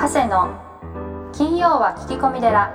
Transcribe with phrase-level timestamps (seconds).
[0.00, 2.68] 長谷の金曜は聞き込み寺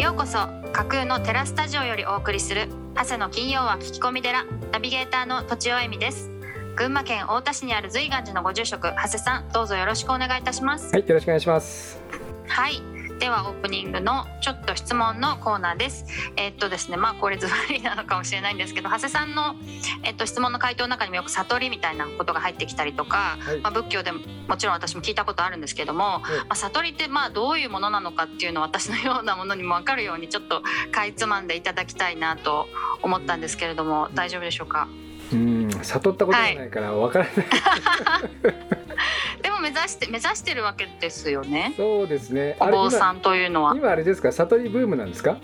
[0.00, 0.38] ようこそ
[0.72, 6.30] 架空のテラスタジオよりお送りする長谷の金曜は聞き込み寺ナビゲーターの土地尾恵美です
[6.76, 12.00] 群馬県太田市にある随岩寺のご住職長谷さんどうぞよろしくお願いいたしますはいよろしくお願いします
[12.46, 12.80] はい
[13.18, 16.04] ではオープニングのちょっと質問のコーナーです。
[16.36, 19.56] えー、っとですねまあこれズバリなのかもしれないんですけど長谷さんの、
[20.04, 30.62] えー、っと質問の回答の中にもよく悟りみたいなことが入ってきたりとか、はい、まあ、仏教でももちろん私も聞いたことあるんですけども、はい、まあ、悟りってまあどういうものなのかっていうのを私のようなものにも分かるようにちょっと
[30.92, 32.68] かいつまんでいただきたいなと
[33.02, 34.88] 思ったんですけれども大丈夫でしょうか？
[35.32, 38.20] うん悟ったことがないから分からない、は
[39.38, 41.74] いでも目指して目指してるわけですよね。
[41.76, 42.56] そうですね。
[42.60, 43.74] お坊さんというのは。
[43.76, 44.32] 今あれですか？
[44.32, 45.36] 悟りブームなんですか？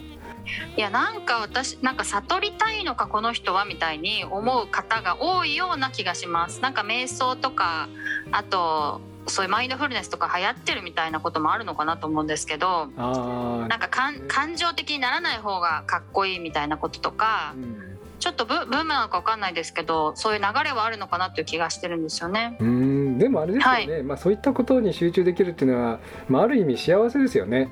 [0.77, 6.61] いやなんか私なんか悟りたいのかこの人はみたいに思う方が多いような気がします。
[6.61, 7.89] なんか瞑想とか
[8.33, 17.92] あとそういうマインドフルネスとか流行ってるみたいなこともあるのかなと思うんですけどなんか感情的にならない方がかっこいいみたいなこととか、うん
[18.23, 22.57] ちょっとブブームなのか分かんないですけどそういう流れはあるのかなっていう気がしてるんですよね。
[22.61, 25.99] うんでもあれですよね、はい、まあ、そういったことに集中できるっていうのは、
[26.29, 27.69] まあ、ある意味幸せですよね。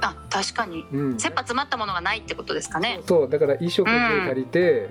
[0.00, 3.00] あ確かに、うん、切羽詰まったものがないってことですかね。
[3.06, 4.90] そうだから衣食住借りて、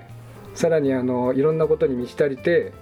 [0.52, 2.72] うん、さらにあのいろんなことに満ち足りて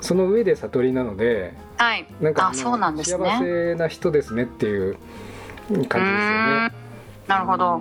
[0.00, 4.94] その上で悟りなので、はい、なんかそうなんです、ね、幸せな人ですねっていう
[5.68, 6.72] 感じですよね。
[7.26, 7.80] なるほど。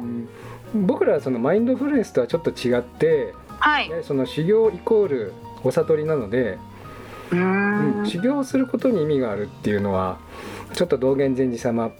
[0.73, 6.57] 僕らはそのマインドフルネスとはちょっと違ってはい、その修行イコールお悟りなので
[7.31, 10.17] うん、修行することに意味があるっていうのは
[10.73, 11.91] ちょっと道元禅師様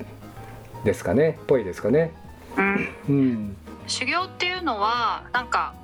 [0.84, 2.16] ですかねぽいですかね。
[2.58, 5.76] うん、うん、修行っていうのはなんか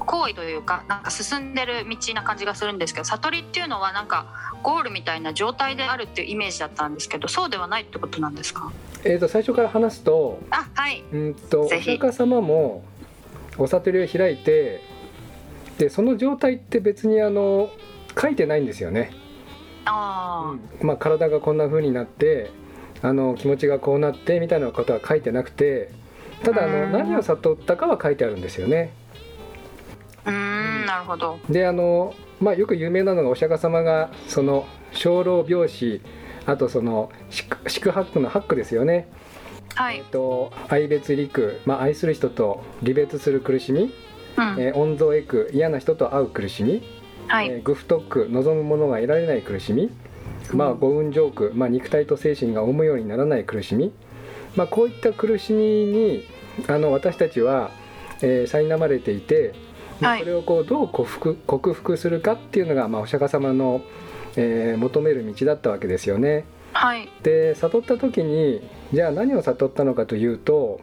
[0.00, 4.26] 行為というかなんか進んでる道な感じがするんですけど悟りっていうのはなんか
[4.62, 8.70] ゴールみたいな状態であるっていうイメージだったんですけどそうではないってことなんですか？
[9.04, 11.02] えーと、最初から話すとあはい。
[11.10, 12.84] うんとお釈迦様も
[13.56, 14.82] お悟りを開いて
[15.78, 17.70] でその状態って別にあの
[18.20, 19.10] 書いてないんですよね。
[19.84, 22.50] あうん、まあ、体がこんな風になって
[23.00, 25.90] あの気持ちがこうなってみたいなことは書いてなくて
[26.42, 28.92] ただあの何を悟ったかは書いてあるんですよね。
[30.26, 36.02] うんなるほどであの、まあ、よく有名なのがお釈迦様がその生老病死
[36.44, 37.48] あとその四
[37.80, 39.08] 苦八苦の八苦ですよね。
[39.74, 43.92] はい、えっと愛別陸、まあ、愛する人と離別する苦しみ
[44.36, 44.60] うん。
[44.60, 46.82] えー、温存得く嫌な人と会う苦しみ、
[47.28, 49.90] はい、えー、グフトック望むものが得られない苦しみ、
[50.52, 53.92] まあ、五運浄苦、まあ、肉体と精神が思うようにならない苦しみ、
[54.56, 56.24] まあ、こういった苦しみに
[56.66, 57.70] あの私たちは、
[58.22, 59.54] えー、苛まれていて、
[60.00, 63.82] まあ、それをこうどう克服克服するかっていうのが、まあ、お釈迦様の、
[64.36, 66.44] えー、求める道だったわけですよね。
[66.72, 68.62] はい、で悟った時に
[68.92, 70.80] じゃあ何を悟ったのかというと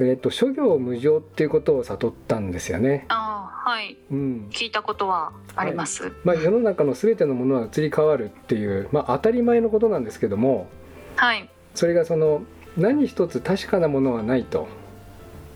[0.00, 3.04] えーと、諸行無常っていうことを悟ったんですよね。
[3.08, 6.04] あはい、うん、聞いたことはあります。
[6.04, 10.68] はい、まあ、世の中のすべてのものは移り変わるっていう、まあ、当たり前のことなんですけども、
[11.16, 12.42] はい、それがその
[12.76, 14.68] 何一つ確かなものはないと。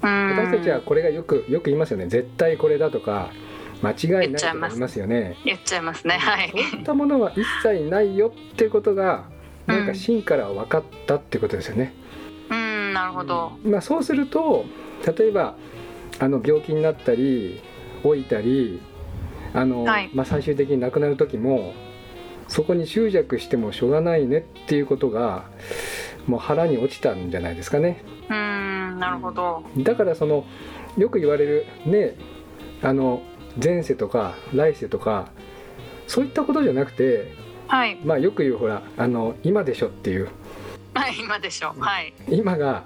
[0.02, 2.08] 私たちはこれがよくよく言いますよね。
[2.08, 3.30] 絶対これだとか
[3.82, 5.36] 間違いないとか言いますよね。
[5.46, 6.18] 言っちゃいますね。
[6.18, 6.50] はい。
[6.50, 9.24] そういったものは一切ないよっていうことが
[9.66, 11.94] なんか真から分かったっていうことですよね、
[12.94, 14.64] なるほど、まあ、そうすると
[15.18, 15.56] 例えば
[16.20, 17.60] あの病気になったり
[18.04, 18.80] 老いたり
[19.52, 21.74] あの、はい、まあ、最終的に亡くなる時も
[22.48, 25.44] そこに執着してもしょうがないねっていうことが
[26.26, 28.02] もう腹に落ちたんじゃないですかね。
[28.30, 29.62] うんなるほど。
[29.78, 30.44] だからその
[30.96, 32.16] よく言われるね
[32.82, 33.22] あの
[33.62, 35.30] 前世とか来世とか
[36.06, 37.32] そういったことじゃなくて、
[37.66, 40.28] はい、まあよく言うほらあの今でしょっていう
[40.98, 41.80] はい今でしょう。
[41.80, 42.14] はい。
[42.28, 42.84] 今が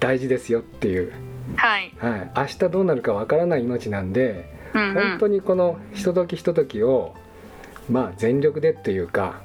[0.00, 1.12] 大事ですよっていう、
[1.56, 1.92] はい。
[1.98, 7.14] はい、明日どうなるかわからない命なんで、うんうん、本当にこのひとときひとときを
[7.90, 9.40] まあ全力でっていうか、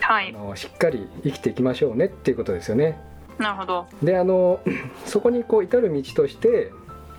[0.00, 2.98] はい、あのしっかり生きていきましょうねっていうことですよね。
[3.38, 3.86] なるほど。
[4.02, 4.60] であの
[5.04, 6.72] そこにこう至る道として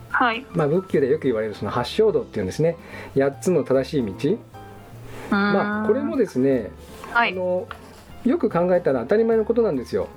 [0.09, 0.45] はい。
[0.53, 2.77] まあ、仏教でよく言われるその八正道っていうんですね。
[3.15, 4.37] 8つの正しい道。
[5.29, 6.71] まあこれもですね、
[7.11, 7.67] はい、あの
[8.25, 10.07] よく考えたら当たり前のことなんですよ。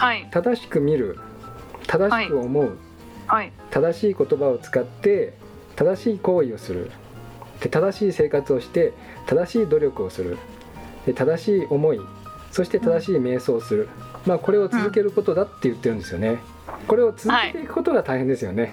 [0.00, 1.18] はい、正しく見る
[1.86, 2.78] 正しく思う、
[3.26, 5.34] はい、正しい言葉を使って
[5.76, 6.90] 正しい行為をする。
[7.60, 8.94] で正しい生活をして
[9.26, 10.38] 正しい努力をする。
[11.04, 12.00] で正しい思い
[12.50, 13.88] そして正しい瞑想をする、
[14.24, 16.38] まあ、これを続けることだって言ってるんですよね。
[16.88, 18.62] これを続けていくことが大変ですよね。
[18.62, 18.72] はい、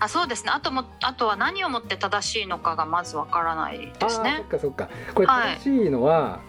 [0.00, 0.52] あそうですね。
[0.54, 4.36] あともあとは何をもって正しいのかがまずわからないですね。
[4.38, 4.88] そっかそっか。
[5.14, 6.40] これ正しいのは、は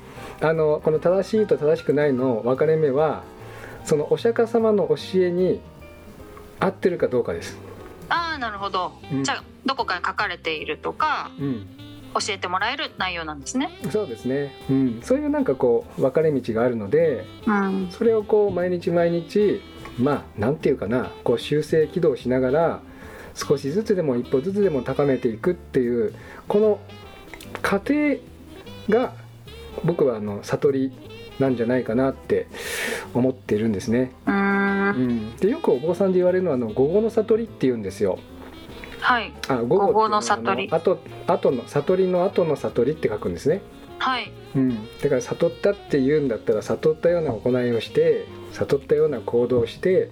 [0.42, 3.24] あのこの正しいと正しくないの分かれ目は
[3.86, 5.62] そのお釈迦様の教えに
[6.60, 7.58] 合ってるかどうかです。
[8.10, 9.24] ああなるほど、うん。
[9.24, 11.68] じゃあどこかに書かれているとかうん、
[12.14, 13.72] 教えてもらえる内容なんですね。
[13.92, 17.88] そうですね、うん、そういうなんかこう分かれ道があるのでうん。
[17.92, 19.62] それをこう毎日毎日
[19.98, 22.82] まあなんていうかなこう修正起動しながら
[23.34, 26.14] 少しずつでも一歩ずつでも高めていくっていう
[26.48, 26.80] この
[27.62, 28.18] 過程
[28.90, 29.14] が
[29.84, 30.92] 僕はあの悟り
[31.40, 32.48] なんじゃないかなって
[33.14, 34.12] 思ってるんですね。
[34.26, 38.20] うーんうん、でよくお坊さんで言われるのはあの午後の悟りって言うんですよ。
[39.00, 43.62] はいあ午午後の悟りあと後の悟りの後の悟りって書くんですね。
[44.00, 50.10] はいうん、だから悟ったって言うんだったら悟ったような行いをして悟ったような行動をして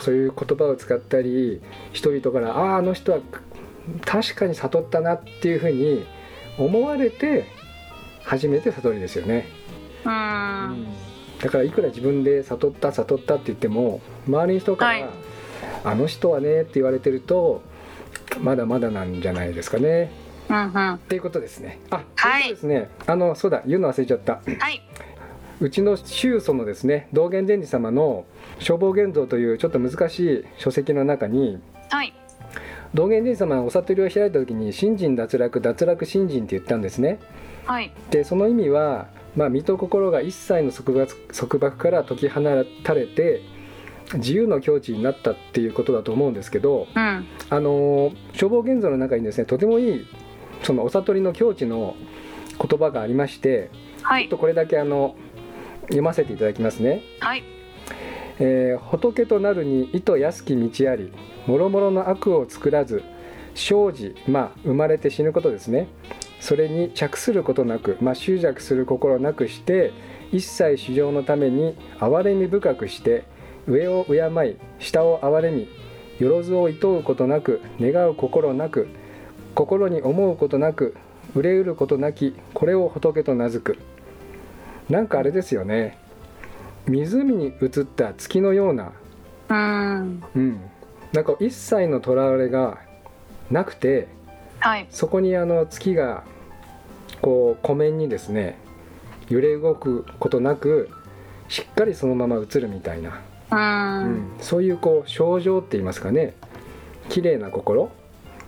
[0.00, 1.60] そういう言葉を使ったり
[1.92, 3.20] 人々から「あああの人は
[4.04, 6.04] 確かに悟ったな」っていうふうに
[6.58, 7.44] 思われて
[8.24, 9.46] 初めて悟りですよね。
[10.06, 10.86] うーん
[11.42, 15.04] だからいくら自分で悟った悟ったって言っても周りの人から、はい
[15.84, 17.62] あの人はねって言われてると
[18.40, 20.10] まだまだなんじゃないですかね。
[20.48, 21.78] うんうんっていうことですね。
[21.90, 22.90] あ、はいそうですね。
[23.06, 24.34] あのそうだ言うの忘れちゃった。
[24.34, 24.82] はい。
[25.60, 28.26] うちの宗祖のですね道元禅師様の
[28.58, 31.58] 「消防現像」というちょっと難しい書籍の中に
[31.90, 32.12] はい。
[32.92, 37.18] 道元禅師様がお悟りを開いた時に「信心脱落脱落信心」って言ったんですね。
[37.64, 37.92] はい。
[38.10, 39.06] でその意味は、
[39.36, 42.40] まあ、身と心が一切の束縛束縛から解き放
[42.82, 43.42] たれて
[44.14, 47.26] 自由の境地になったっていうことだと思うんですけど、うん。
[47.50, 50.06] あの消防現像の中にですねとてもいい
[50.62, 51.96] そのお悟りの境地の
[52.58, 53.70] 言葉がありまして
[54.02, 54.38] はいちょっと。
[54.38, 55.16] これだけあの
[55.82, 57.02] 読ませていただきますね。
[57.20, 57.44] はい。
[58.38, 61.12] えー仏となるに意図安き道あり
[61.46, 63.02] もろもろの悪を作らず
[63.54, 65.88] 生じまあ生まれて死ぬことですね
[66.40, 69.92] それに着することなく、まあ、執着する心なくして
[70.32, 73.24] 一切主情のために憐れみ深くして
[73.66, 75.68] 上を敬い下を憐れみ
[76.18, 78.88] よろずを厭うことなく願う心なく
[79.54, 80.94] 心に思うことなく
[81.34, 83.78] 憂うることなきこれを仏と名付く。
[84.88, 85.98] なんかあれですよね。
[86.86, 88.92] 湖に映った月のような、
[89.48, 90.22] うーん。
[90.34, 90.60] うん、
[91.12, 92.78] なんか一切のとらわれが
[93.50, 94.06] なくて
[94.66, 94.86] はい。
[94.90, 96.24] そこにあの月が
[97.22, 98.58] こう湖面にですね
[99.28, 100.90] 揺れ動くことなく
[101.48, 103.20] しっかりそのまま映るみたいな、
[104.04, 106.34] うん、そういうこう症状って言いますかね。
[107.08, 107.92] 綺麗な心、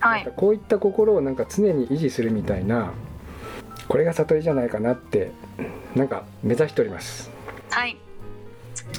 [0.01, 0.33] はい。
[0.35, 2.91] こういった心をなんか常に維持するみたいな。
[3.87, 5.31] これが悟りじゃないかなって
[5.95, 7.31] なんか目指しております。
[7.71, 7.97] はい。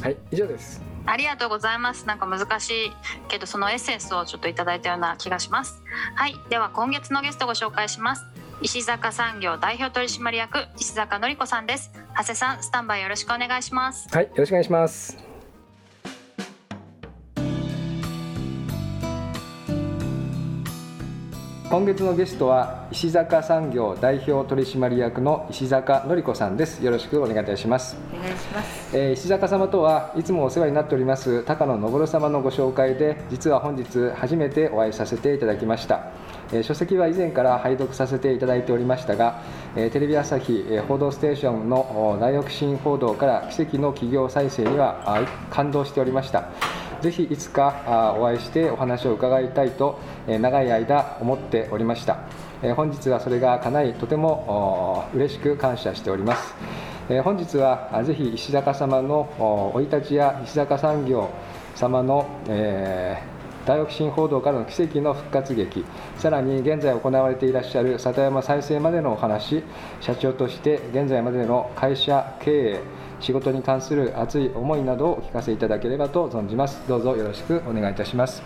[0.01, 2.05] はい以上ですありがとうございます。
[2.07, 2.91] なんか難しい
[3.27, 5.81] けどそのエッセンスをちょっといただいたような気がします。
[6.15, 6.35] はい。
[6.49, 8.25] では今月のゲストをご紹介します。
[8.61, 11.91] 石坂産業代表取締役石坂典子さんです。
[12.17, 14.07] 長谷さんスタンバイよろしくお願いします。
[14.13, 15.28] はいよろしくお願いします
[21.69, 26.83] 今月のゲストは石坂産業代表取締役の石坂のり子さんです。
[26.83, 28.97] よろしくお願いいたします、お願いします。
[28.97, 36.07] えー石坂様とはいつもお世話になっております高野昇様のご紹介で実は本日初めてお会いさせていただきました、
[36.51, 39.43] えー書籍は以前から拝読させていただいておりましたが、
[39.75, 46.49] えーテレビ朝日、えー報道ステーションのお大躍進報道から奇跡の企業再生にはあ感動しておりました
[47.01, 52.19] ぜひいつかあお会いしてお話を伺いたいと、えー長い間思っておりました、
[52.61, 56.55] えー本日はそれが叶いとてもお嬉しく感謝しております。
[57.09, 61.29] えー本日はあぜひ石坂様の生い立ちや石坂産業
[61.75, 65.85] 様の、えー大躍進報道からの奇跡の復活劇
[66.17, 69.63] さらに現在行われていらっしゃる里山再生までのお話
[70.01, 72.81] 社長として現在までの会社経営
[73.19, 76.81] 仕事に関する熱い思いなどをお聞かせいただければと存じます。
[76.87, 78.41] どうぞよろしくお願いいたします。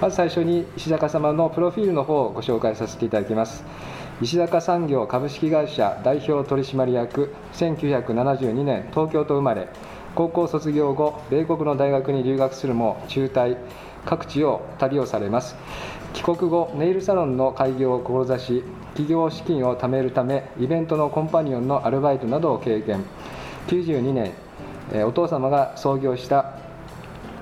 [0.00, 3.64] まず最初に石坂様のプロフィールの方をご紹介させていただきます。
[4.22, 9.68] 石坂産業株式会社代表取締役1972年東京と生まれ。
[10.14, 13.56] 高校卒業後米国の大学に留学するも中退。
[14.04, 15.56] 各地を旅をされます。
[16.14, 23.04] 帰国後ネイルサロンの開業を志し企業資金を貯めるためイベントのコンパニオンのアルバイトなどを経験。
[23.70, 24.32] 92年
[24.92, 26.58] えお父様が創業した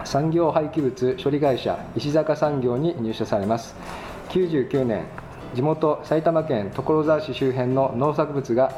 [0.04, 3.74] 産業廃棄物処理会社石坂産業に入社されます。
[4.28, 5.06] 99年
[5.54, 8.72] 地元埼玉県所沢市周辺の農作物が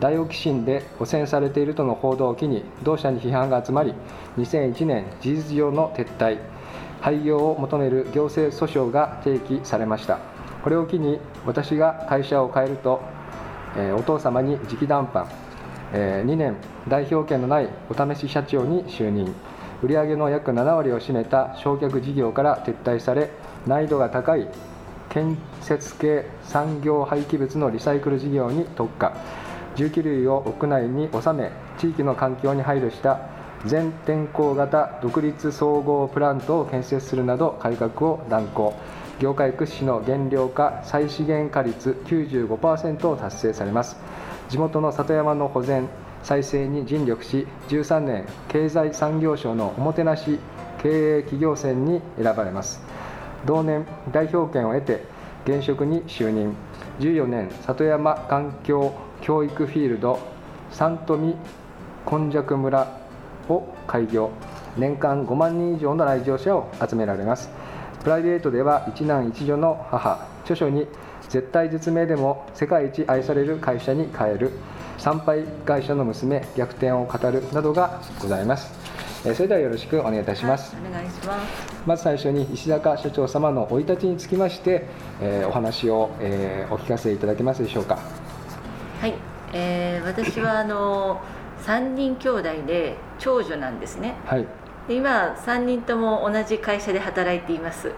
[0.00, 3.94] ダイオキシンで汚染されているとの報道を機に同社に批判が集まり
[4.36, 6.38] 2001年事実上の撤退
[7.00, 10.18] 廃業を求める行政訴訟が提起されました。
[10.64, 13.00] これを機に私が会社を変えると、
[13.76, 15.28] えお父様に直談判
[15.92, 16.56] え2年
[16.88, 19.34] 代表権のないお試し社長に就任。
[19.82, 23.30] 売上の約7割を占めた焼却事業から撤退され
[23.66, 24.48] 難易度が高い
[25.10, 29.12] 建設系産業廃棄物のリサイクル事業に特化。
[29.74, 33.20] 重機類を屋内に収め地域の環境に配慮した
[33.66, 38.74] 全天候型独立総合プラントを建設するなど改革を断行。
[39.18, 43.96] 業界屈指の原料化再資源化率95%を達成されます。
[44.48, 45.88] 地元の里山の保全
[46.22, 50.38] 再生に尽力し13年経済産業省のおもてなし
[50.82, 52.80] 経営企業選に選ばれます。
[53.44, 55.04] 同年代表権を得て
[55.44, 56.54] 現職に就任。
[57.00, 60.18] 14年里山環境教育フィールド
[60.70, 61.36] 三富
[62.10, 63.00] 根弱村
[63.48, 64.30] を開業。
[64.76, 67.50] 年間5万人以上の来場者を集められます。
[68.02, 70.86] プライベートでは一男一女の母著書に
[71.28, 74.52] 絶対絶命でも世界一愛される会社に変える。
[74.98, 78.72] 参拝会社の娘逆転を語るなどがございます。
[79.34, 81.76] それではよろしくお願いいたします、はい、お願いします。
[81.84, 84.86] まず最初に石坂社長様の生い立ちにつきまして、
[85.20, 87.98] えー、お話を、えー、お聞かせいただけますでしょうか。
[89.00, 89.14] はい、
[89.52, 91.20] えー、私はあの
[91.64, 94.46] 3人兄弟で長女なんですね、はい、
[94.86, 97.90] で今3人とも同じ会社で働いています。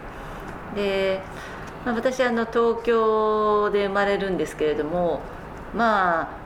[0.75, 1.21] で、
[1.89, 5.21] まあ、私あの東京で生まれるんですけれども
[5.75, 6.39] まあ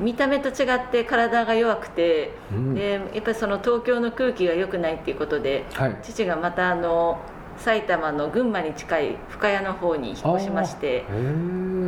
[0.00, 7.20] 見た目と違って体が弱くて、うん、でやっぱりその東京の空気が良くないっていうことで、はい、父がまたあの
[7.58, 11.04] 埼玉の群馬に近い深谷の方に引っ越しまして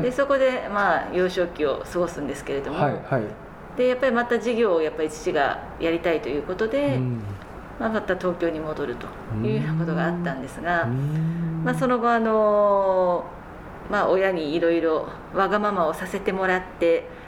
[0.02, 3.22] でそこでまあ幼少期を過ごすんですけれども、はいはい、
[3.76, 7.22] でやっぱりまた事業をやっぱり父がやりたいということで、うん、
[7.78, 9.06] まあ、また東京に戻ると
[9.46, 10.86] いうようなことがあったんですが、
[11.64, 13.24] まあ、その後あの、
[13.90, 17.18] まあ、親にいろいろわがままをさせてもらって。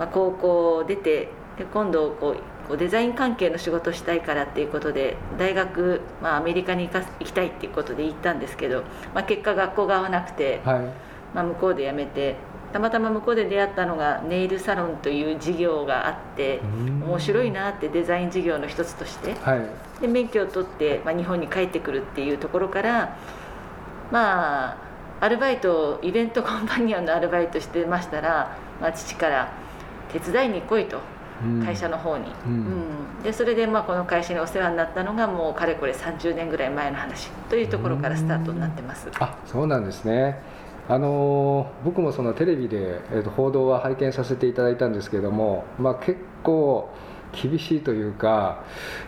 [0.00, 1.28] まあ、高校を出て
[1.58, 8.82] で今度こうこうデザイン関係の仕事をしたいからっていうことで大学、まあ、アメリカに行か行きたいっていうことで行ったんですけど、
[9.14, 10.80] まあ、結果学校が合わなくて、はい、
[11.34, 12.36] まあ、向こうで辞めて
[12.72, 16.60] たまたま向こうで出会ったのがネイルサロンという事業があって
[17.04, 23.16] 面白いなってデザイン事業の一つとして、はい、で免許を取って、まあ、日本に帰ってくるっていうところから
[24.10, 24.76] まあ
[25.20, 29.52] アルバイトイベントコンパニオンのアルバイトしてましたら、まあ、父から
[30.12, 31.00] 手伝いに来いと
[31.64, 40.38] 会社の方に、うん、うん、でそれでまあこの会社にお世話になったのがもうかれこれ30年ぐらい前の話というところからスタートになってます、あそうなんですね
[40.90, 46.90] あの僕もそのテレビで、えー、と報道は拝見させていただいたんですけれども、まあ、結構
[47.32, 48.64] 厳しいというか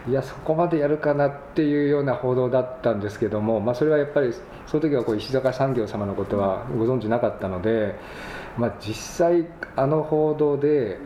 [0.09, 4.33] いやそこまでやるかなっていうような報道だったんですけども、まあ、それはやっぱり
[4.67, 7.97] その時はこう石坂産業様のことはご存じなかったので。
[8.59, 8.95] まあ、実
[9.27, 9.47] 際
[9.77, 10.99] あの報道で、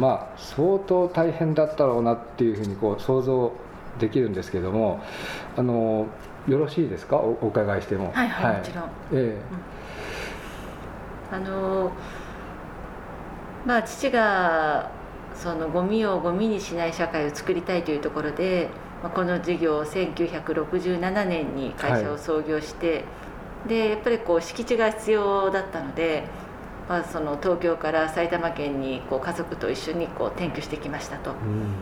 [0.00, 3.52] まあ、相当大変だったろうなっていうふうにこう想像
[4.00, 5.00] できるんですけども
[5.56, 6.08] あの
[6.48, 7.18] よろしいですか？
[7.18, 8.10] おお伺いしても。
[8.12, 9.38] はい、はい、もちろん、ええ、うん、
[11.30, 11.92] あの
[13.66, 14.90] まあ父が
[15.34, 18.68] そのゴミをゴミにしない社会を作りたいというところで、
[19.02, 23.00] まあ、この事業を1967年に会社を創業して、は
[23.66, 26.24] い、でやっぱりこう敷地が必要だったので
[26.88, 31.74] まあ、その東京から埼玉県にこう家族と一緒にこう転居してきましたと、うん、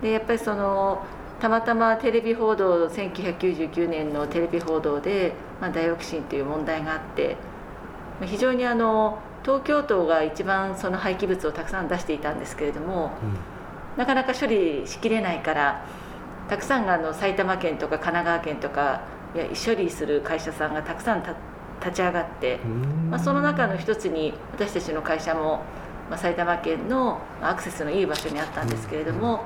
[0.00, 1.04] でやっぱりその
[1.40, 7.36] たまたまテレビ報道1999年のテレビ報道で、まあ、ダイオキシンという問題があって
[8.26, 15.84] 非常にあの東京都が一番その廃棄物をたくさん出していたんですけれども、うん、なかなか処理しきれないから
[16.48, 19.02] たくさんあの埼玉県とか神奈川県とか
[19.34, 22.58] いや処理する会社さんがたくさん立ち上がって、
[23.10, 25.62] まあ、その中の一つに私たちの会社も、
[26.10, 29.44] まあ、埼玉県のアクセスのいい場所にあったんですけれども、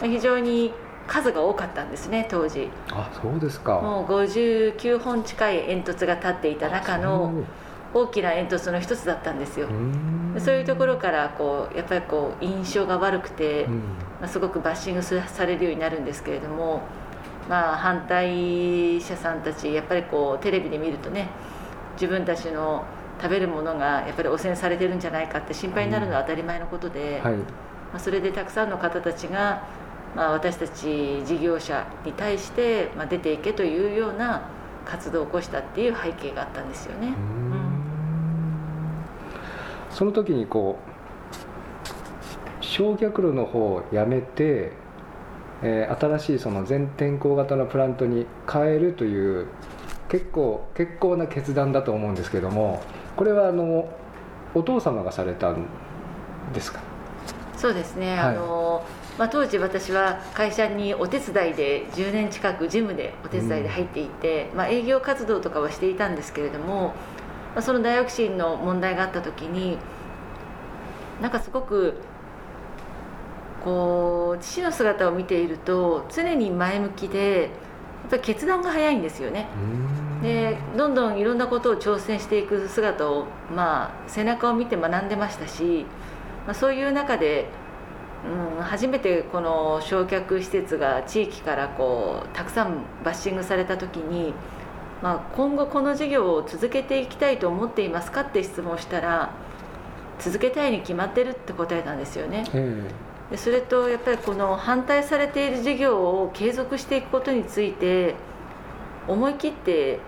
[0.00, 0.72] まあ、非常に
[1.06, 2.68] 数が多かったんですね当時。
[2.90, 3.80] あそうですか。
[3.80, 7.44] もう59本近い煙突が立っていた中の
[7.94, 9.68] 大きな煙突の一つだったんですよ。
[10.38, 13.66] そういうところからこうやっぱりこう印象が悪くて、
[14.20, 16.82] まあ、すごくバッシングされるようになるんですけれども
[17.48, 21.28] まあ反対者さんたちやっぱりこうテレビで見るとね
[21.94, 22.84] 自分たちの
[23.20, 27.44] 食べるものがやっぱり汚染されてるんじゃないかって心配になるのは当たり前のことで、はい、ま
[27.94, 29.66] あ、それでたくさんの方たちが、
[30.14, 34.42] まあ、私たち事業者に対して、まあ、出ていけというような
[34.84, 37.12] 活動を起こしたっていう背景があったんですよね。
[39.90, 40.78] うん、その時にこ
[42.60, 44.72] う焼却炉の方をやめて、
[45.62, 49.46] えー、新しいその全天候型のプラントに変えるという
[50.08, 52.82] 結構結構な決断だと思うんですけども
[53.16, 53.88] これはあの
[54.54, 55.66] お父様がされたん
[56.54, 56.80] ですか？
[57.56, 58.18] そうですね、はい。
[58.18, 58.84] あの
[59.18, 66.94] まあ、当時私は会社にお手伝いで10年近く事務でお手伝いで入っていて、まあ、営業活動とかはしていたんですけれども、
[67.58, 69.78] まあ、そのダイオキシンの問題があった時に
[71.20, 71.94] なんかすごく
[73.64, 77.50] こう父の姿を見ていると常に前向きでやっ
[78.10, 79.48] ぱり決断が早いんですよね。
[80.22, 85.84] でどんどんいろんなことを挑戦していく姿を、まあ、背中を見て学んでましたし、
[86.46, 87.46] まあ、そういう中で、
[88.56, 94.32] うん、初めてこの焼却施設が地域からこうたくさんバッシングされた時に、
[95.02, 99.30] まあ、今後この事業を続けていきたいと思っていますかって質問をしたら
[100.18, 102.44] 続けたいに決まってるって答えたんですよね。
[102.52, 102.82] え
[103.30, 108.14] でそれとやっぱりこの反対されている事業を継続していくことについて
[109.06, 110.00] 思い切って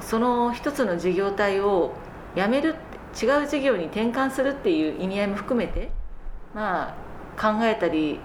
[0.00, 1.92] その一つの事業体を
[2.34, 2.76] やめる
[3.20, 5.90] 違う事業に転換するっていう意味合いも含めて
[6.54, 6.94] ま
[7.38, 8.18] あ考えたり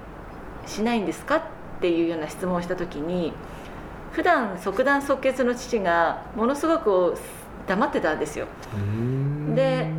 [0.65, 1.41] しないんですかっ
[1.81, 3.33] ていうような質問をした時に
[4.15, 7.17] 普段即断即決の父がものすごく
[7.67, 8.47] 黙ってたんですよ。
[9.51, 9.91] え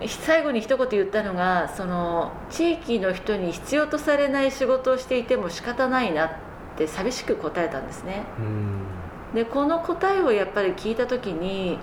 [0.00, 6.30] で最後に一言言ったのがその地域の人に必要とされない仕事をしていても仕方ないなっ
[6.76, 8.24] て寂しく答えたんですね。
[8.40, 8.82] うん。
[9.36, 11.78] でこの答えをやっぱり聞いた時に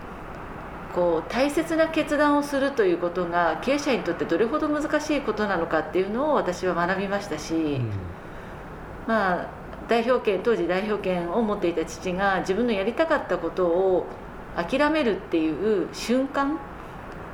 [0.93, 7.79] こう大切な決断をするということが経営者にとってどれほど難しいことなのかっていうのを私は学びましたし、
[9.07, 14.05] まあ代表権当時代表権を持っていた父が自分のやりたかったことを
[14.55, 16.59] 諦めるっていう瞬間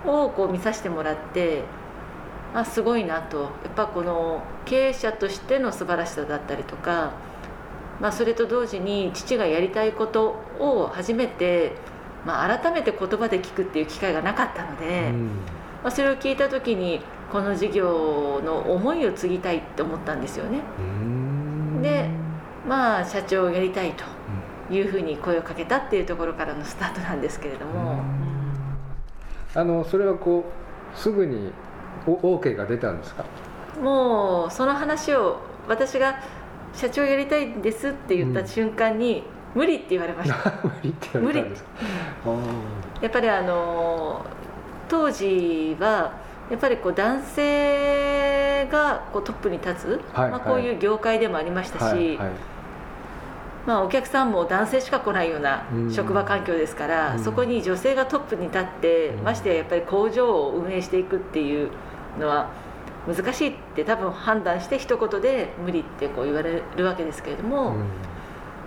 [0.06, 1.64] をこう見させてもらって
[2.54, 3.42] あすごいなと。
[3.42, 7.12] やっぱこの経営者としての素晴らしさだったりとか、
[8.00, 11.74] まあ、それと同時に父がやりたいことを初めて、
[12.26, 15.28] まあ、改めて言葉で聞くっていう機会がなかったので、うん。
[15.84, 17.02] まあ、それを聞いた時に
[17.32, 20.62] この事業の思いを継ぎたいって思ったんですよね。
[20.80, 20.99] うん。
[20.99, 20.99] で
[22.70, 24.04] まあ社長をやりたいと
[24.74, 28.00] いうふうに声をかけたっていうところからのスタートなんですけれども、
[29.56, 30.46] あのそれはこ
[30.96, 31.52] うすぐに
[32.06, 33.26] お OK が出たんですか？
[33.82, 36.20] もうその話を私が
[36.74, 39.24] 社長やりたいんですって言った瞬間に、
[39.56, 40.36] 無理って言われました。
[40.64, 41.70] 無理って言われたんですか？
[43.02, 44.24] やっぱりあの
[44.88, 46.12] 当時は
[46.52, 52.30] やっぱりこう男性がこうトップに立つ、はいまあ、こういう業界でもありましたし、はいはい
[53.70, 55.94] まあ、お客さんも男性しか来ないようなうん。
[55.94, 57.24] 職場環境ですから、うん。
[57.24, 59.24] そこに女性がトップに立って、うん。
[59.24, 61.70] ましてややっぱり工場を運営していくっていう
[62.20, 62.50] のは
[63.08, 67.78] 難しいって多分判断して一言で無理ってこう言われるわけですけれども、うん。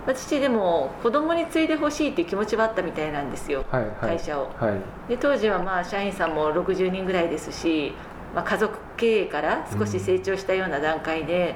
[0.07, 3.95] まあ父でも子供に継いでほしいっていう気持ちはあったみたいなんですよ、はいはい。
[3.99, 4.51] 会社を。
[4.57, 5.09] はい。
[5.09, 7.91] で当時はまあ社員さんも60人ぐらいですし、
[8.33, 11.55] まあ、家族経営から少し成長したような段階で、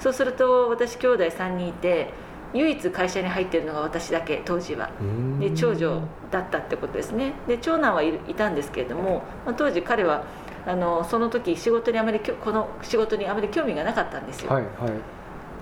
[0.00, 4.90] そうすると私兄弟3人いて唯一会社に入ってるのが私だけ当時は。
[5.00, 5.40] うん。
[5.40, 7.34] で長女だったってことですね。
[7.46, 10.24] で長男はいたんですけれども、まあ、当時彼は
[10.66, 14.68] あのその時仕事にあまりこの仕事にあまり興味がなかったんですよ、はいは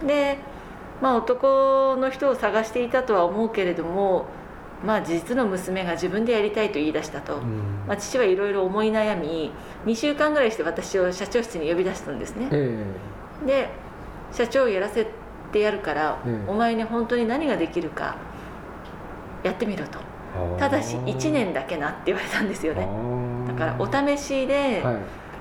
[0.03, 0.07] い。
[0.07, 0.39] で、
[1.03, 4.25] まあ、男の人を探していたとは思うけれども、
[4.85, 7.85] まあ、実の娘が自分でやりたいと言い出したと、うん。
[7.87, 9.53] まあ、父はいろいろ思い悩み
[9.85, 12.49] 2週間ぐらいして私を社長室に呼び出したんですね。
[12.51, 12.85] え。
[13.47, 13.69] で
[14.33, 15.07] 社長をやらせ
[15.55, 18.17] てやるから、ええお前に本当に何ができるか
[19.43, 19.99] やってみろと。
[20.37, 22.87] えただし1年だけなって言われたんですよね。
[23.47, 24.97] だだからお試しで、はい。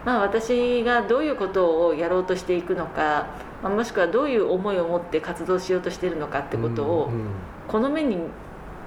[0.05, 3.27] まあ、私がどういうことをやろうとしていくのか、
[3.63, 7.27] まあ、もしくはどういう思いを持って活動しようとしているのかってことをうん
[7.69, 8.17] この目に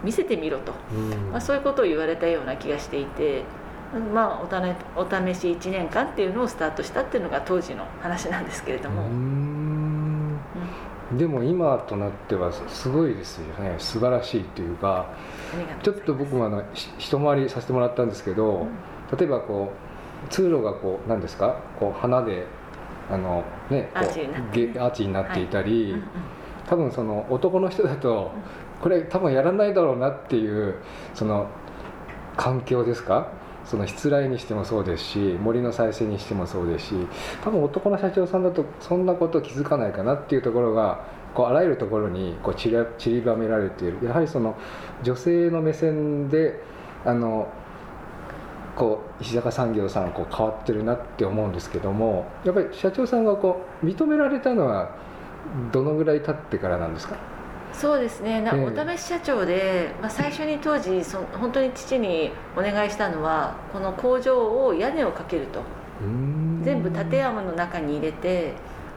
[0.05, 1.31] 見せてみろと、うん。
[1.33, 3.43] まあ、そういうことを言われたような気がしていて、
[4.15, 4.61] まあ、
[4.97, 9.46] お試し1年間っていうのをスタートしたっていうのが当時の話なんですけれども、うん
[11.13, 13.77] でも今となってはすごいですよね。
[13.79, 15.07] 素晴らしいというか
[15.83, 18.67] ちょっと僕もあのし一回りさせてもらったんですけど、
[19.17, 19.73] 例えばこ
[20.27, 21.61] う通路がこう何ですか？
[21.79, 22.47] こう花で
[23.09, 24.73] あのねこうアーチになってね。
[24.73, 26.05] ゲアーチになっていたり、うんうん
[26.69, 28.33] 多分その男の人だと
[28.83, 30.75] これ多分やらないだろうなっていう
[31.15, 31.47] その
[32.37, 33.29] 環境ですか？
[33.67, 36.95] その失礼にしてもそうですし森の再生にしてもそうですし
[37.43, 43.99] 多分男の社長さんだとそんなこと気づかないかなっていうところがこうあらゆるところにこう散りばめられている。
[44.07, 44.57] やはりその
[45.03, 46.63] 女性の目線で
[47.05, 47.49] あの
[48.77, 54.91] こう石坂産業さんこう変わってるなって思うんですけどもやっぱり社長さんがこう認められたのは
[55.73, 57.17] どのぐらい経ってからなんですか？
[57.81, 58.41] そうですね。
[58.41, 58.65] なええ。
[58.65, 65.61] お試し社長で、まあ、最初に当時そ本当に父にお願いしたのはこの工場を屋根をかけると。
[66.63, 68.53] 全部建山の中に入れて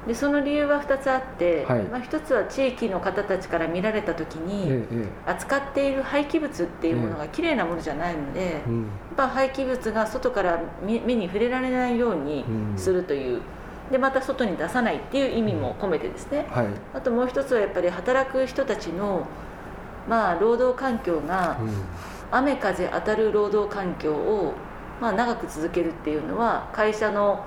[0.08, 1.84] でその理由は2つあって、はい。
[1.84, 8.88] まあ、1つは地域の方たちから見られた時に、えええ扱っている廃棄物っていうものが綺麗なものじゃないので、やっえうん。
[9.16, 12.78] ぱ廃棄物が外から目目に触れられないようにうん。
[12.78, 13.42] するという、
[13.92, 19.26] でまた外に出さないっていう意味も込めてですね、はい、あともう一つはやっぱり働く人たちの、
[20.08, 21.74] まあ、労働環境がうん。
[22.32, 24.54] 雨風当たる労働環境を、
[25.02, 27.44] まあ、長く続けるっていうのは会社の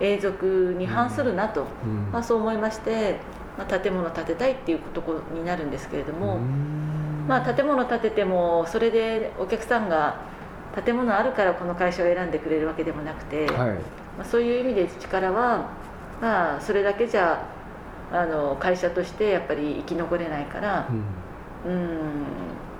[0.00, 2.10] 永続に反するなと、うん。
[2.12, 3.18] まあ、そう思いまして、
[3.58, 7.26] まあ、建物を建てたいっていうところになるんですけれども、うん。
[7.28, 10.20] まあ、建物を建ててもそれでお客さんが
[10.84, 15.70] 建物あるからこの会社を選んでくれるわけでもなくて、はいまあ、そういう意味で力は、
[16.20, 17.46] まあ、それだけじゃ
[18.12, 20.88] あの会社としてやっぱり生き残れないから
[21.64, 21.72] う、ん。
[21.72, 22.26] うん、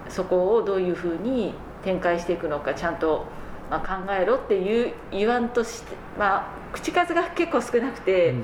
[0.08, 3.26] そこをどういうふうに展開していくのかちゃんと、
[3.70, 8.34] まあ、考えろっていう言わんとして、まあ、口数が結構少なくて、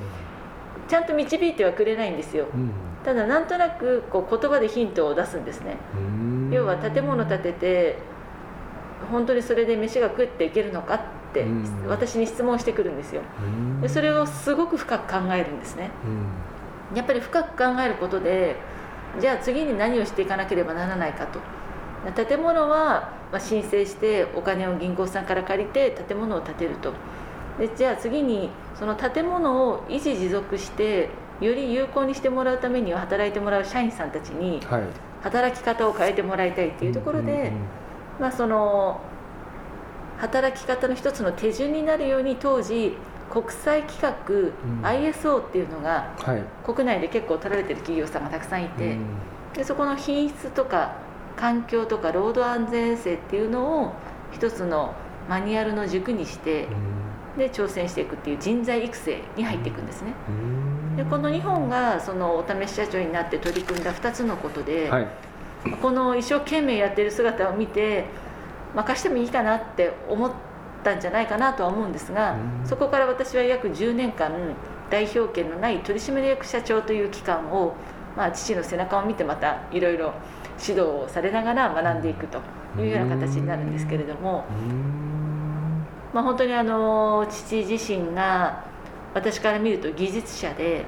[0.88, 2.46] ちゃんと導いてはくれないんですよ。
[2.55, 2.70] うん。
[3.05, 5.77] ただなんとなくこう言葉でヒントを出すんですね。
[5.94, 6.51] うん。
[6.53, 7.98] 要は建物建てて
[9.11, 11.01] 本当にそれで飯が食っていけるのかっ
[11.88, 13.22] 私に質問してくるんですよ。
[13.42, 13.81] うん。
[13.81, 15.90] でそれをすごく深く考えるんですね。
[16.92, 16.96] うん。
[16.96, 18.57] やっぱり深く考えることで
[19.20, 21.40] じゃあ次に何をしていかなければならないかと。
[22.24, 26.92] 建物はまあ申請してお金を銀行さんから借りて建物を建てると。
[27.59, 34.83] でじゃあ次にその建物を維持持続してより有効にしてもらうためには働いてもらう社員さんたちにはい。
[35.22, 37.51] 働き方を変えてもらいたいっていうところで、
[38.20, 39.01] まあ、その
[40.19, 42.97] 働き方の一つの手順になるように当時
[43.31, 44.53] 国際規格、
[44.83, 44.85] ん。
[44.85, 46.43] ISO っていうのがはい。
[46.65, 49.07] 国内で結構取られてる企業さんがたくさんいて、うん。
[49.55, 50.97] でそこの品質とか
[51.37, 53.93] 環境とか労働安全性っていうのを
[54.33, 54.95] 一つの
[55.29, 56.67] マニュアルの軸にして
[57.37, 60.13] で挑戦していくっていう人材育成に入っていくんですね。
[60.29, 60.97] うん。
[60.97, 65.09] でこの日本がそのお試し社長になって取り組んだ2つのことで、はい。
[65.83, 68.05] この一生懸命やってる姿を見て
[68.75, 70.31] 任してもいいかなって思っ
[70.85, 72.67] たんじゃないかなとは思うんですが、うん。
[72.67, 74.31] そこから私は約10年間
[74.91, 77.75] 代表権のない取締役社長という期間を、
[78.17, 80.15] まあ、父の背中を見てまたいろいろ
[80.61, 82.41] 指導をされながら学んでいくと
[82.79, 85.87] いうような形になるんですけれども、うん。
[86.13, 88.65] まあ、本当にあの父自身が
[89.15, 90.85] 私から見ると技術者で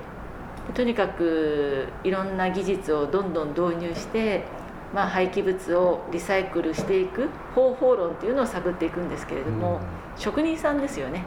[0.74, 4.44] とにかくいろんな技術をどんどん導入して、
[4.94, 9.80] まあ、廃棄物をリサイクルしていく方法論っていうのを探っていくんですけれども、
[10.16, 11.24] 職人さんですよね。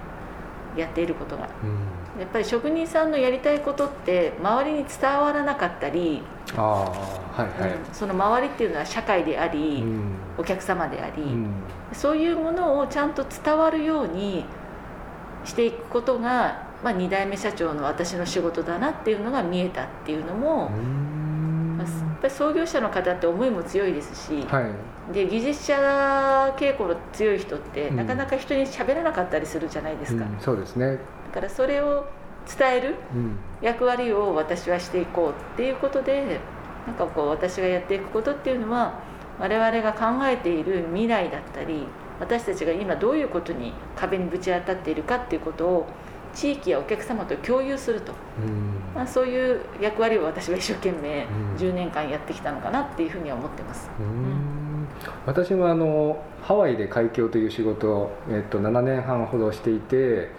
[0.75, 1.49] やっていることが。
[1.63, 2.21] うん。
[2.21, 6.21] やっぱり職人さんのやりたいことって周りに伝わらなかったり、
[6.55, 7.71] ああはいはい。
[7.71, 10.15] うんその周りっていうのは社会であり、うん。
[10.37, 11.47] お客様であり、うん。
[11.93, 14.45] そういうものをちゃんと伝わるように
[15.45, 21.02] していくことが、まあ、2代目社長の私の仕事だなっていうのが見えたっていうのも、うん
[22.23, 24.61] ぱり創業者の方って思いも強いですし、は
[25.11, 25.13] い。
[25.13, 25.75] で技術者
[26.57, 27.95] 傾向の強い人ってうん。
[27.97, 30.97] なかなか人に喋らなかったりするじゃないですか、うんそうですね。
[30.97, 30.97] だ
[31.33, 32.05] からそれを
[32.57, 33.37] 伝えるうん。
[33.61, 36.39] 役割を私はしていこうっていうことで
[36.87, 38.99] なんかこう私がやっていくことっていうのは
[39.39, 41.85] 我々が考えている未来だったり
[42.19, 45.87] 私たちが今どういうことに壁にぶち当たっているかっていうことを
[46.33, 48.95] 地域やお客様と共有すると、うん。
[48.95, 51.55] まあ、そういう役割を私は一生懸命うん。
[51.55, 53.89] 10年間やってきたのかなっていうふうには思ってます。
[53.99, 54.87] うん。
[55.25, 60.29] 私もあのハワイで海峡という仕事を、えっと、7年半ほどしていて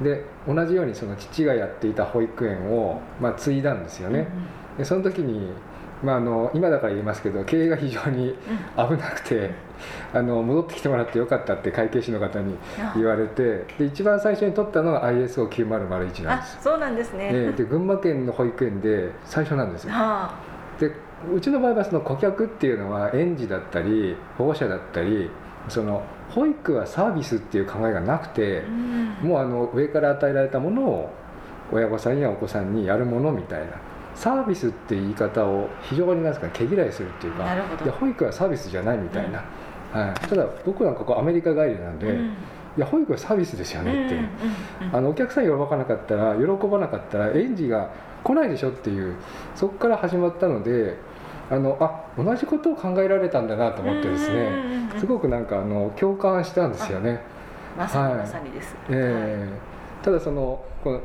[0.00, 4.28] で同じようにその父がやっていた保育園を、まあ、継いだんですよね、
[4.78, 5.52] でその時に、
[6.02, 8.34] まあ、あの今だから言いますけど経営が非常に
[8.76, 9.50] 危なくて
[10.12, 12.56] あの戻ってきてもらってよかったって会計士の方に
[12.96, 16.58] 言われてで一番最初に取ったのが ISO9001 なんあです。
[16.62, 17.32] そうなんですね。
[17.32, 19.92] ねで群馬県の保育園で最初なんですよ。
[19.92, 20.34] は
[20.78, 20.90] で
[21.34, 25.30] うちの場合はその顧客っていうのは園児だったり保護者だったり
[25.68, 29.28] その保育はサービスっていう考えがなくてあ、うん。
[29.28, 31.10] もうあの上から与えられたものを
[31.72, 39.44] 親御さんやお子さんにやるものみたいなサービスっていう言い方を非常になんですか毛嫌いするっていうかいや保育はサービスじゃないみたいな、
[39.92, 42.34] はい、ただ僕なんかこうアメリカ帰りなんで、いうん。
[42.76, 47.90] や保育はサービスですよねって、うんうんうんあのお客さん喜ばなかったら喜ばなかったら園児が
[48.24, 49.14] 来ないでしょっていう
[49.54, 50.96] そこから始まったので
[51.50, 55.00] あのあ同じことを考えられたんだなと思ってですうんうんねうんうん。
[55.00, 57.20] すごくなんかあの共感したんですよね。
[57.76, 58.74] まさにはいまさにです。
[58.88, 61.00] えーただそのこの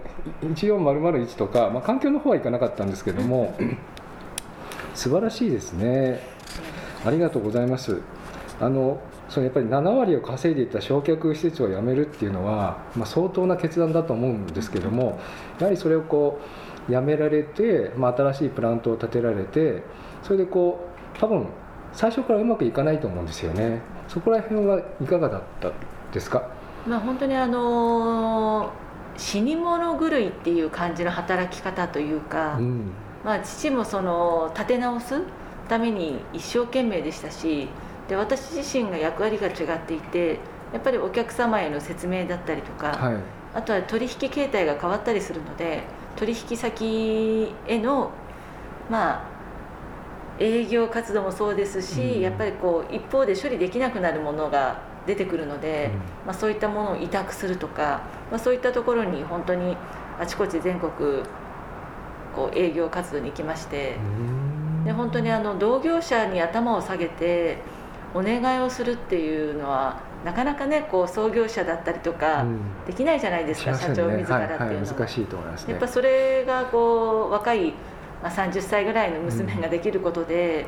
[0.53, 3.55] 14001とか、まあ、環境の方はいかなかったんですけども
[4.95, 6.21] 素晴らしいですね。
[7.05, 8.01] ありがとうございます。
[8.61, 15.19] あのそのやっぱり7割を稼いでいた焼却施設を辞めるっていうのは、まあ、相当な決断だと思うんですけども
[15.59, 16.39] やはりそれをこ
[16.87, 19.81] う辞められて、まあ、新しいプラントを建てられて
[20.23, 21.47] それでこう多分
[21.91, 23.81] 最初からうまくいかないと思うんですよね。
[24.07, 25.71] そこら辺はいかがだった
[26.13, 26.47] ですか？
[26.87, 28.69] まあ本当にあの
[29.17, 32.91] 死に物狂いっていう感じの働き方というか、うん、
[33.23, 35.21] まあ父もその立て直す
[35.69, 37.67] ために一生懸命でしたし
[38.07, 40.39] で私自身が役割が違っていて
[40.73, 43.17] やっぱりお客様への説明だったりとか、はい、
[43.53, 45.83] あとは取引形態が変わったりするので
[46.15, 48.11] 取引先への
[48.89, 49.35] まあ
[50.37, 59.77] 営業活動もそうですし、うん、やっぱりこう一方で処理できなくなるものが出てくるので、うん、まあ、そういったものを委託するとか、まあ、そういったところに本当に
[60.19, 60.91] あちこち全国
[62.35, 63.97] こう営業活動に行きまして、
[64.83, 67.57] で本当にあの同業者に頭を下げて
[68.13, 72.45] お願いをするっていうのはなかなかねこう創業者だったりとか
[72.87, 77.71] できないじゃないですか、うん、社長自らっていうのは、はいはい、難しいと思います、ね、やっぱそれがこう若い、
[78.23, 80.65] まあ、30歳ぐらいの娘ができることで、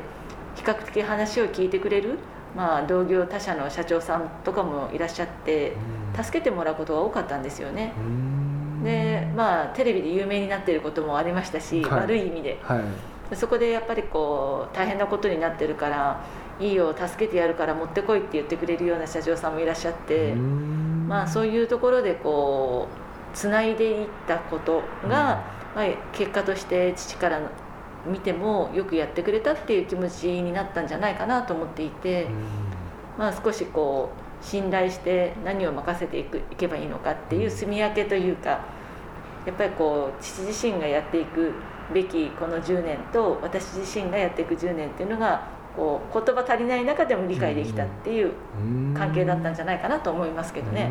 [0.54, 2.18] 比較的話を聞いてくれる、
[2.58, 5.74] まあ、同業他社の社長さんとかもいらっしゃって
[6.20, 7.92] 助けてもらうことが多かったんですよね。
[8.82, 12.80] でまあテレビで有名になっていることもありましたし、はい、悪い意味で、は
[13.32, 16.24] い、そこでやっぱりこう大変なことになってるから
[16.58, 22.88] いいよ助けてやるから持ってこいって言ってくれるような社長さんもいらっしゃってまあそういうところでこ
[23.32, 25.44] うつないでいったことが、
[25.76, 27.40] まあ、結果として父から
[28.06, 32.26] 見てもよくやってくれたっていう気持ちになったんじゃないかなと思っていて
[33.18, 34.10] まあ少しこ
[34.42, 38.64] う信頼して何を任せていくいけばいいのかっていう住み分けというか
[39.46, 41.52] やっぱりこう父自身がやっていく
[41.92, 48.32] べきこの10年と私自身がやっていく10年っていうのがこう言葉足りない中でも理解できたっていう
[48.94, 50.90] 関係だったんじゃないかなと思いますけどね。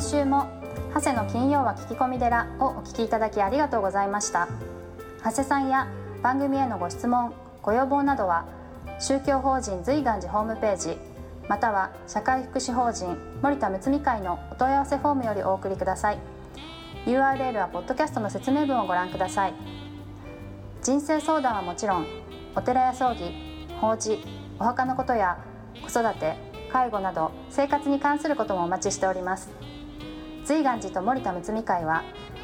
[0.00, 0.48] 今週も
[0.94, 4.48] 長谷の金曜は聞き込み寺をお聞きいただきありがとうございました。
[5.22, 5.88] 長谷さんや
[6.22, 8.46] 番組へのご質問ご要望などは
[8.98, 10.96] 宗教法人随願寺ホームページ
[11.50, 16.18] または社会福祉法人森田睦美会のお問い合わせフォームよりお送りください。
[17.04, 19.54] URL はポッドキャストの説明文をご覧ください。
[20.82, 22.06] 人生相談はもちろん
[22.56, 23.34] お寺や葬儀
[23.78, 24.18] 法事
[24.58, 25.44] お墓のことや
[25.82, 26.36] 子育て
[26.72, 29.50] 介護など生活に関することもお待ちしております。
[30.50, 32.02] 瑞岩寺と森田睦美会は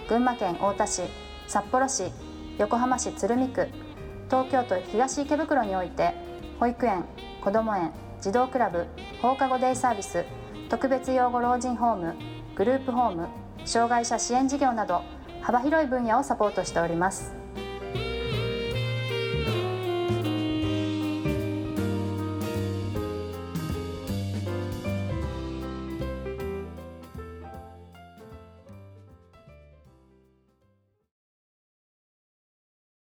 [0.09, 1.03] 群馬県太田市
[1.49, 2.13] 札幌市
[2.57, 3.67] 横浜市鶴見区
[4.31, 6.15] 東京都東池袋において
[6.61, 7.05] 保育園
[7.43, 7.91] こども園
[8.21, 8.87] 児童クラブ
[9.21, 10.25] 放課後デイサービス
[10.69, 12.15] 特別養護老人ホーム
[12.55, 13.27] グループホーム
[13.65, 15.03] 障害者支援事業など
[15.43, 17.46] 幅広い分野をサポートしております。